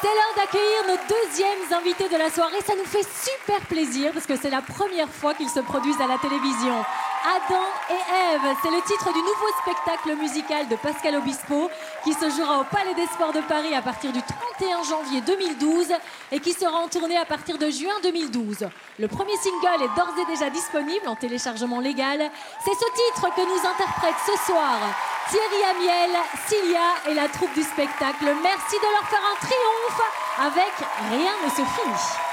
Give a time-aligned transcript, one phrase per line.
[0.00, 2.60] C'est l'heure d'accueillir nos deuxièmes invités de la soirée.
[2.64, 6.06] Ça nous fait super plaisir parce que c'est la première fois qu'ils se produisent à
[6.06, 6.84] la télévision.
[7.26, 11.68] Adam et Ève, c'est le titre du nouveau spectacle musical de Pascal Obispo
[12.04, 15.88] qui se jouera au Palais des Sports de Paris à partir du 31 janvier 2012
[16.30, 18.68] et qui sera en tournée à partir de juin 2012.
[19.00, 22.30] Le premier single est d'ores et déjà disponible en téléchargement légal.
[22.64, 24.78] C'est ce titre que nous interprète ce soir
[25.30, 26.16] Thierry Amiel,
[26.46, 28.24] Cilia et la troupe du spectacle.
[28.42, 30.02] Merci de leur faire un triomphe
[30.38, 30.72] avec
[31.10, 32.27] Rien ne se finit.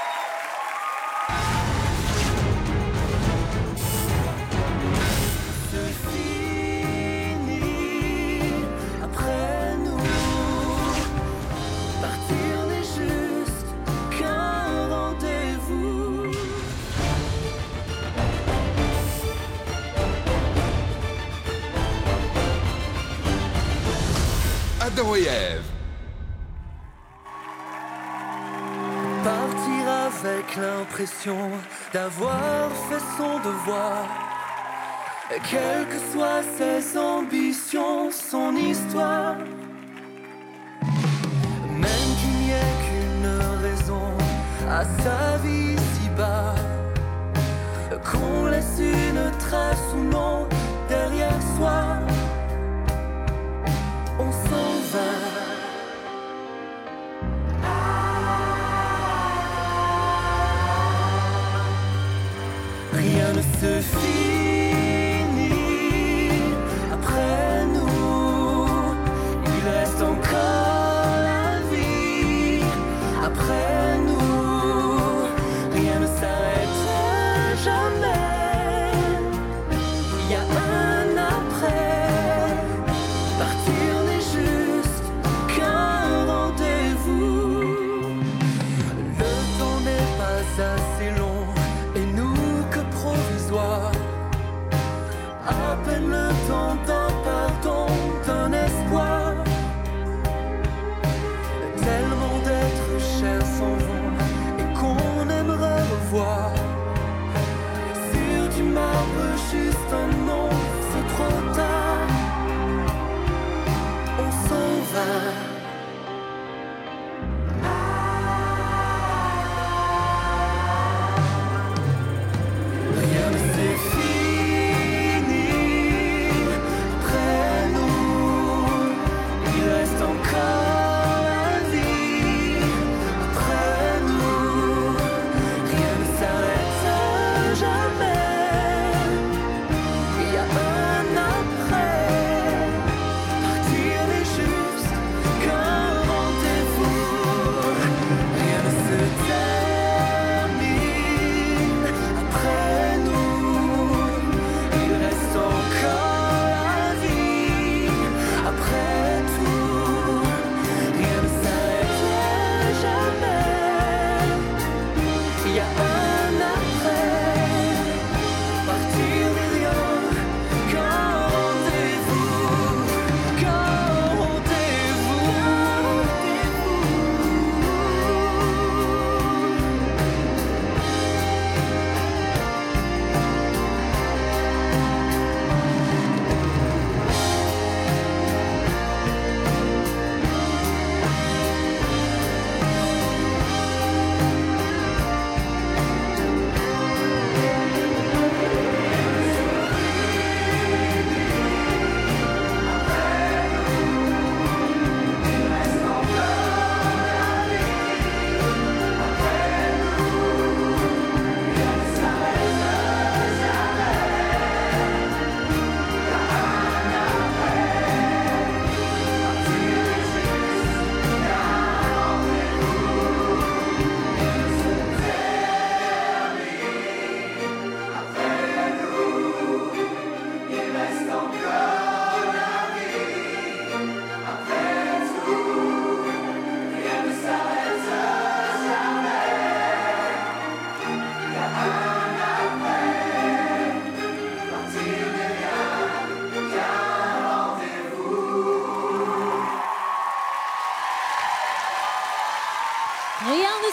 [29.24, 31.50] Partir avec l'impression
[31.92, 34.06] d'avoir fait son devoir.
[35.50, 39.34] Quelles que soient ses ambitions, son histoire.
[41.68, 43.28] Même qu'il n'y ait qu'une
[43.66, 44.12] raison
[44.70, 46.54] à sa vie si bas.
[48.04, 50.46] Qu'on laisse une trace ou non
[50.88, 52.05] derrière soi.
[62.92, 64.70] Rien ne se finit
[66.92, 68.66] après nous.
[69.44, 72.62] Il reste encore la vie
[73.24, 73.75] après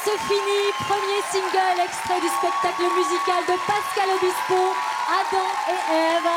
[0.04, 0.68] se finit.
[0.84, 4.76] Premier single extrait du spectacle musical de Pascal Obispo,
[5.08, 6.32] Adam et Ève.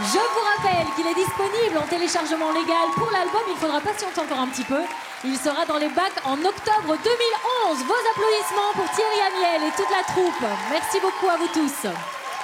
[0.00, 3.42] Je vous rappelle qu'il est disponible en téléchargement légal pour l'album.
[3.48, 4.80] Il faudra patienter encore un petit peu.
[5.24, 7.84] Il sera dans les bacs en octobre 2011.
[7.84, 10.44] Vos applaudissements pour Thierry Amiel et toute la troupe.
[10.70, 11.88] Merci beaucoup à vous tous.